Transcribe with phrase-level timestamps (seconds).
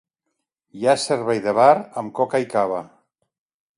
[0.77, 1.69] Hi ha servei de bar
[2.03, 2.81] amb coca i cava.